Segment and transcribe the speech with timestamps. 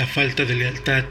[0.00, 1.04] La falta de lealtad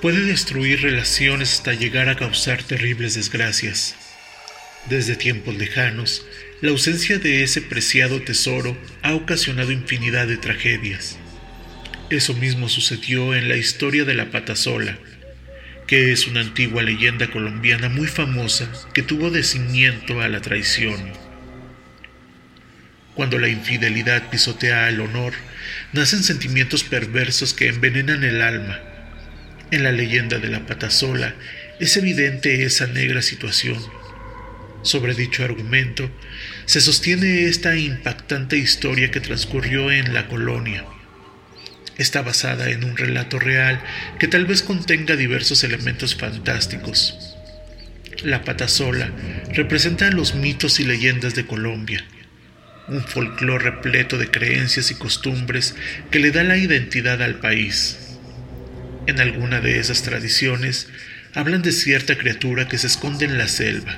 [0.00, 3.94] puede destruir relaciones hasta llegar a causar terribles desgracias.
[4.88, 6.24] Desde tiempos lejanos,
[6.62, 11.18] la ausencia de ese preciado tesoro ha ocasionado infinidad de tragedias.
[12.08, 14.96] Eso mismo sucedió en la historia de la patasola,
[15.86, 21.12] que es una antigua leyenda colombiana muy famosa que tuvo de cimiento a la traición.
[23.14, 25.34] Cuando la infidelidad pisotea el honor,
[25.92, 28.80] nacen sentimientos perversos que envenenan el alma.
[29.70, 31.34] En la leyenda de la patasola
[31.80, 33.78] es evidente esa negra situación.
[34.82, 36.10] Sobre dicho argumento
[36.64, 40.84] se sostiene esta impactante historia que transcurrió en la colonia.
[41.98, 43.82] Está basada en un relato real
[44.18, 47.36] que tal vez contenga diversos elementos fantásticos.
[48.24, 49.10] La patasola
[49.52, 52.02] representa los mitos y leyendas de Colombia
[52.88, 55.76] un folclore repleto de creencias y costumbres
[56.10, 57.98] que le da la identidad al país.
[59.06, 60.88] En alguna de esas tradiciones
[61.34, 63.96] hablan de cierta criatura que se esconde en la selva.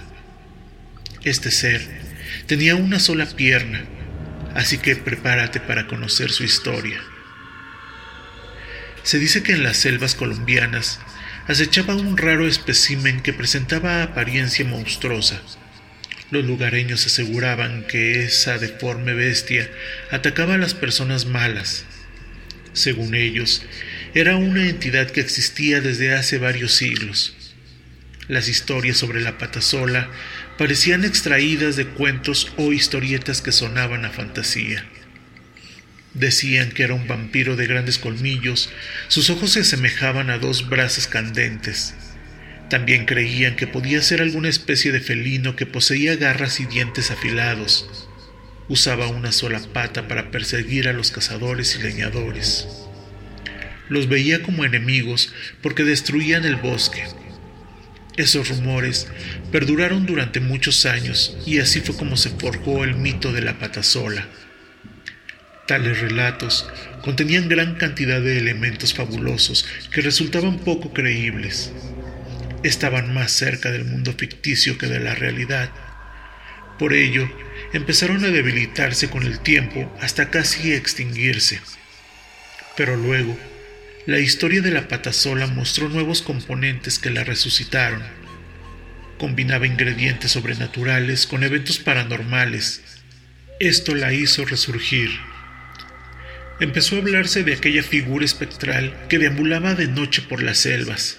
[1.25, 1.83] Este ser
[2.47, 3.85] tenía una sola pierna,
[4.55, 7.01] así que prepárate para conocer su historia.
[9.03, 11.01] Se dice que en las selvas colombianas
[11.47, 15.41] acechaba un raro espécimen que presentaba apariencia monstruosa
[16.35, 19.71] los lugareños aseguraban que esa deforme bestia
[20.11, 21.85] atacaba a las personas malas.
[22.73, 23.63] Según ellos,
[24.15, 27.37] era una entidad que existía desde hace varios siglos.
[28.27, 30.11] Las historias sobre la patasola
[30.59, 34.85] parecían extraídas de cuentos o historietas que sonaban a fantasía.
[36.15, 38.71] Decían que era un vampiro de grandes colmillos,
[39.09, 41.95] sus ojos se asemejaban a dos brasas candentes,
[42.75, 48.09] también creían que podía ser alguna especie de felino que poseía garras y dientes afilados.
[48.69, 52.67] Usaba una sola pata para perseguir a los cazadores y leñadores.
[53.89, 55.33] Los veía como enemigos
[55.63, 57.05] porque destruían el bosque.
[58.17, 59.07] Esos rumores
[59.53, 63.85] perduraron durante muchos años y así fue como se forjó el mito de la pata
[63.85, 64.27] sola.
[65.69, 66.69] Tales relatos
[67.03, 71.71] contenían gran cantidad de elementos fabulosos que resultaban poco creíbles
[72.65, 75.71] estaban más cerca del mundo ficticio que de la realidad.
[76.79, 77.31] Por ello,
[77.73, 81.61] empezaron a debilitarse con el tiempo hasta casi extinguirse.
[82.77, 83.39] Pero luego,
[84.07, 88.03] la historia de la patasola mostró nuevos componentes que la resucitaron.
[89.19, 92.83] Combinaba ingredientes sobrenaturales con eventos paranormales.
[93.61, 95.11] Esto la hizo resurgir.
[96.61, 101.19] Empezó a hablarse de aquella figura espectral que deambulaba de noche por las selvas,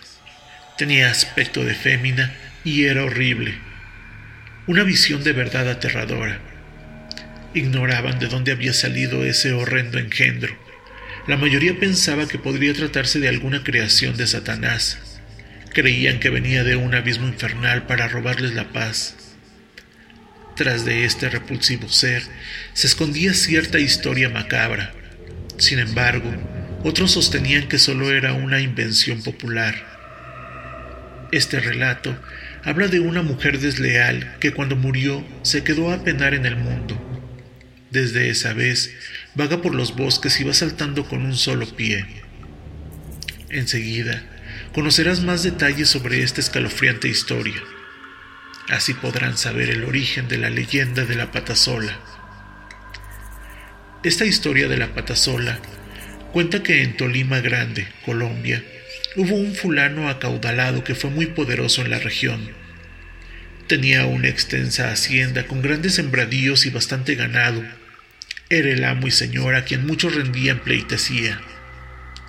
[0.77, 2.33] Tenía aspecto de fémina
[2.65, 3.57] y era horrible.
[4.67, 6.41] Una visión de verdad aterradora.
[7.53, 10.53] Ignoraban de dónde había salido ese horrendo engendro.
[11.27, 14.99] La mayoría pensaba que podría tratarse de alguna creación de Satanás.
[15.73, 19.15] Creían que venía de un abismo infernal para robarles la paz.
[20.57, 22.23] Tras de este repulsivo ser
[22.73, 24.93] se escondía cierta historia macabra.
[25.57, 26.29] Sin embargo,
[26.83, 29.94] otros sostenían que solo era una invención popular
[31.31, 32.17] este relato
[32.63, 36.99] habla de una mujer desleal que cuando murió se quedó a penar en el mundo.
[37.91, 38.95] Desde esa vez
[39.35, 42.05] vaga por los bosques y va saltando con un solo pie.
[43.49, 44.23] Enseguida
[44.73, 47.61] conocerás más detalles sobre esta escalofriante historia.
[48.69, 51.99] Así podrán saber el origen de la leyenda de la patasola.
[54.03, 55.59] Esta historia de la patasola
[56.33, 58.63] cuenta que en Tolima Grande, Colombia,
[59.15, 62.51] hubo un fulano acaudalado que fue muy poderoso en la región.
[63.67, 67.63] Tenía una extensa hacienda con grandes sembradíos y bastante ganado.
[68.49, 71.41] Era el amo y señor a quien muchos rendían pleitesía.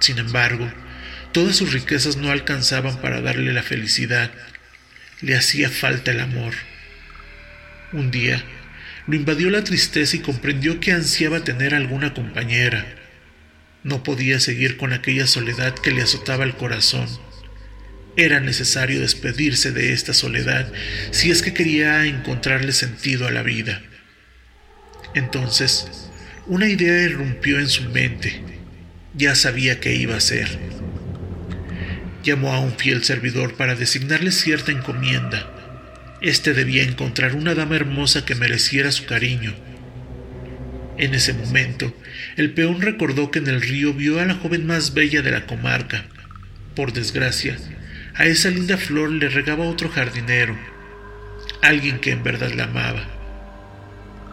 [0.01, 0.73] Sin embargo,
[1.33, 4.31] todas sus riquezas no alcanzaban para darle la felicidad.
[5.21, 6.55] Le hacía falta el amor.
[7.93, 8.43] Un día,
[9.07, 12.87] lo invadió la tristeza y comprendió que ansiaba tener alguna compañera.
[13.87, 17.07] No podía seguir con aquella soledad que le azotaba el corazón.
[18.17, 20.73] Era necesario despedirse de esta soledad
[21.13, 23.81] si es que quería encontrarle sentido a la vida.
[25.15, 25.87] Entonces,
[26.49, 28.43] una idea irrumpió en su mente.
[29.15, 30.49] Ya sabía qué iba a hacer.
[32.25, 36.19] Llamó a un fiel servidor para designarle cierta encomienda.
[36.23, 39.55] Este debía encontrar una dama hermosa que mereciera su cariño
[40.99, 41.95] en ese momento,
[42.37, 45.47] el peón recordó que en el río vio a la joven más bella de la
[45.47, 46.07] comarca.
[46.75, 47.57] Por desgracia,
[48.15, 50.59] a esa linda flor le regaba otro jardinero,
[51.63, 53.05] alguien que en verdad la amaba.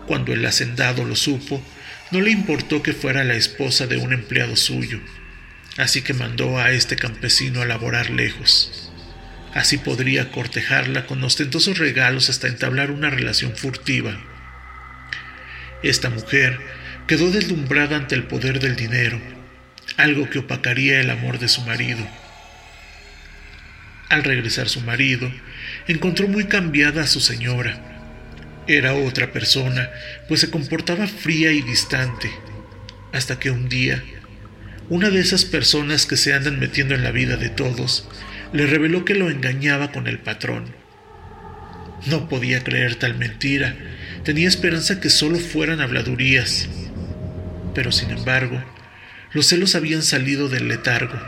[0.07, 1.63] Cuando el hacendado lo supo,
[2.11, 4.99] no le importó que fuera la esposa de un empleado suyo.
[5.75, 8.91] así que mandó a este campesino a laborar lejos.
[9.53, 14.32] Así podría cortejarla con ostentosos regalos hasta entablar una relación furtiva.
[15.83, 16.59] Esta mujer
[17.07, 19.19] quedó deslumbrada ante el poder del dinero,
[19.97, 22.07] algo que opacaría el amor de su marido.
[24.09, 25.29] Al regresar su marido,
[25.87, 27.81] encontró muy cambiada a su señora.
[28.65, 29.89] Era otra persona,
[30.29, 32.31] pues se comportaba fría y distante,
[33.11, 34.01] hasta que un día,
[34.89, 38.07] una de esas personas que se andan metiendo en la vida de todos,
[38.53, 40.65] le reveló que lo engañaba con el patrón.
[42.05, 43.75] No podía creer tal mentira,
[44.23, 46.69] tenía esperanza que solo fueran habladurías.
[47.75, 48.63] Pero sin embargo,
[49.33, 51.19] los celos habían salido del letargo.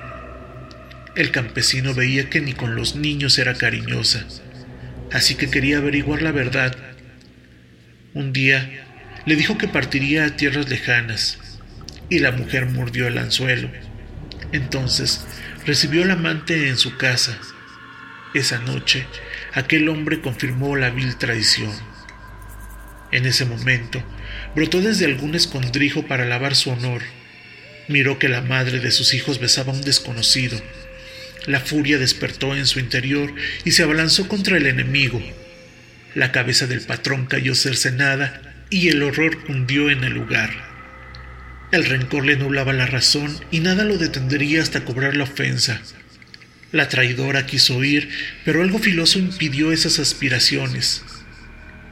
[1.16, 4.26] El campesino veía que ni con los niños era cariñosa,
[5.12, 6.76] así que quería averiguar la verdad.
[8.14, 8.86] Un día
[9.26, 11.40] le dijo que partiría a tierras lejanas,
[12.10, 13.70] y la mujer mordió el anzuelo.
[14.52, 15.26] Entonces
[15.66, 17.38] recibió al amante en su casa.
[18.34, 19.06] Esa noche,
[19.54, 21.72] aquel hombre confirmó la vil traición.
[23.12, 24.04] En ese momento,
[24.56, 27.02] brotó desde algún escondrijo para lavar su honor.
[27.88, 30.60] Miró que la madre de sus hijos besaba a un desconocido.
[31.46, 35.22] La furia despertó en su interior y se abalanzó contra el enemigo.
[36.16, 40.50] La cabeza del patrón cayó cercenada y el horror hundió en el lugar.
[41.72, 45.82] El rencor le nublaba la razón y nada lo detendría hasta cobrar la ofensa.
[46.72, 48.10] La traidora quiso huir,
[48.44, 51.04] pero algo filoso impidió esas aspiraciones.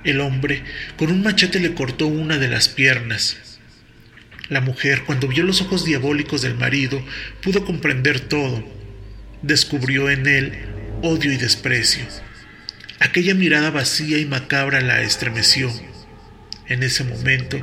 [0.03, 0.63] El hombre
[0.97, 3.37] con un machete le cortó una de las piernas.
[4.49, 7.03] La mujer, cuando vio los ojos diabólicos del marido,
[7.41, 8.63] pudo comprender todo.
[9.41, 10.53] Descubrió en él
[11.03, 12.05] odio y desprecio.
[12.99, 15.71] Aquella mirada vacía y macabra la estremeció.
[16.67, 17.59] En ese momento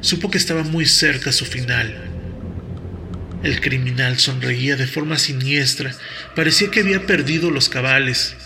[0.00, 2.10] supo que estaba muy cerca su final.
[3.44, 5.94] El criminal sonreía de forma siniestra,
[6.34, 8.36] parecía que había perdido los cabales.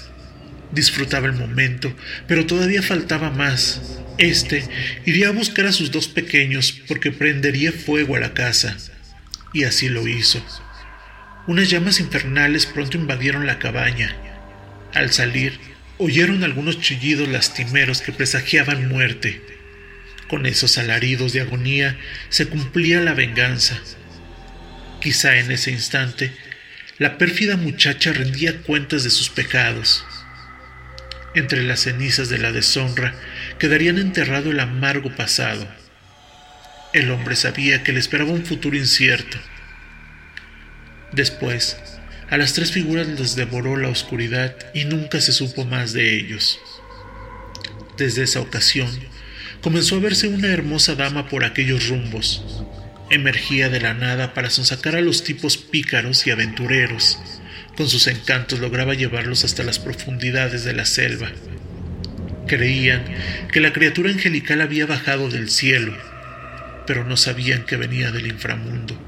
[0.75, 1.95] Disfrutaba el momento,
[2.27, 4.01] pero todavía faltaba más.
[4.19, 4.65] Este
[5.07, 8.77] iría a buscar a sus dos pequeños porque prendería fuego a la casa.
[9.53, 10.45] Y así lo hizo.
[11.47, 14.17] Unas llamas infernales pronto invadieron la cabaña.
[14.95, 15.59] Al salir,
[15.99, 19.43] oyeron algunos chillidos lastimeros que presagiaban muerte.
[20.29, 21.99] Con esos alaridos de agonía
[22.31, 23.79] se cumplía la venganza.
[25.01, 26.33] Quizá en ese instante
[26.99, 30.05] la pérfida muchacha rendía cuentas de sus pecados.
[31.35, 33.15] Entre las cenizas de la deshonra
[33.59, 35.67] quedarían enterrado el amargo pasado.
[36.93, 39.37] El hombre sabía que le esperaba un futuro incierto.
[41.11, 41.77] Después,
[42.31, 46.61] a las tres figuras les devoró la oscuridad y nunca se supo más de ellos.
[47.97, 48.89] Desde esa ocasión,
[49.61, 52.65] comenzó a verse una hermosa dama por aquellos rumbos.
[53.11, 57.19] Emergía de la nada para sonsacar a los tipos pícaros y aventureros.
[57.77, 61.31] Con sus encantos lograba llevarlos hasta las profundidades de la selva.
[62.47, 63.05] Creían
[63.53, 65.97] que la criatura angelical había bajado del cielo,
[66.87, 69.01] pero no sabían que venía del inframundo.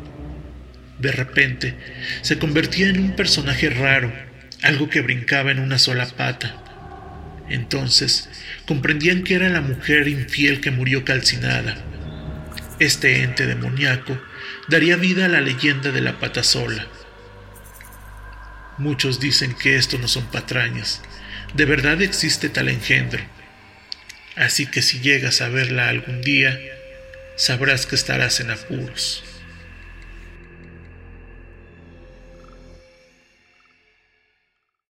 [0.99, 1.75] De repente,
[2.23, 4.13] se convertía en un personaje raro,
[4.63, 6.63] algo que brincaba en una sola pata,
[7.49, 8.29] entonces
[8.67, 11.77] comprendían que era la mujer infiel que murió calcinada.
[12.81, 14.21] Este ente demoníaco
[14.69, 16.87] daría vida a la leyenda de la pata sola.
[18.79, 21.01] Muchos dicen que esto no son patrañas.
[21.55, 23.23] De verdad existe tal engendro.
[24.35, 26.59] Así que si llegas a verla algún día,
[27.37, 29.25] sabrás que estarás en apuros.